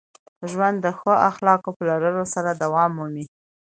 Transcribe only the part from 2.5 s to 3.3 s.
دوام مومي.